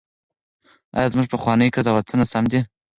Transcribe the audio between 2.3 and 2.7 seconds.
سم دي؟